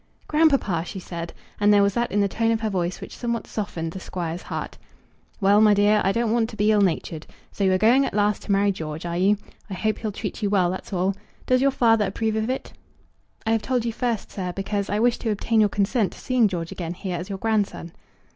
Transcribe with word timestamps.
"Grandpapa!" 0.27 0.83
she 0.83 0.97
said; 0.99 1.31
and 1.59 1.71
there 1.71 1.83
was 1.83 1.93
that 1.93 2.11
in 2.11 2.21
the 2.21 2.27
tone 2.27 2.49
of 2.49 2.61
her 2.61 2.71
voice 2.71 2.99
which 2.99 3.15
somewhat 3.15 3.45
softened 3.45 3.91
the 3.91 3.99
Squire's 3.99 4.41
heart. 4.41 4.79
"Well, 5.39 5.61
my 5.61 5.75
dear, 5.75 6.01
I 6.03 6.11
don't 6.11 6.31
want 6.31 6.49
to 6.49 6.55
be 6.55 6.71
ill 6.71 6.81
natured. 6.81 7.27
So 7.51 7.63
you 7.63 7.71
are 7.73 7.77
going 7.77 8.03
at 8.07 8.15
last 8.15 8.41
to 8.41 8.51
marry 8.51 8.71
George, 8.71 9.05
are 9.05 9.15
you? 9.19 9.37
I 9.69 9.75
hope 9.75 9.99
he'll 9.99 10.11
treat 10.11 10.41
you 10.41 10.49
well; 10.49 10.71
that's 10.71 10.91
all. 10.91 11.15
Does 11.45 11.61
your 11.61 11.69
father 11.69 12.07
approve 12.07 12.35
of 12.35 12.49
it?" 12.49 12.73
"I 13.45 13.51
have 13.51 13.61
told 13.61 13.85
you 13.85 13.93
first, 13.93 14.31
sir; 14.31 14.51
because 14.53 14.89
I 14.89 14.99
wish 14.99 15.19
to 15.19 15.29
obtain 15.29 15.59
your 15.59 15.69
consent 15.69 16.13
to 16.13 16.19
seeing 16.19 16.47
George 16.47 16.71
again 16.71 16.95
here 16.95 17.17
as 17.17 17.29
your 17.29 17.37
grandson." 17.37 17.91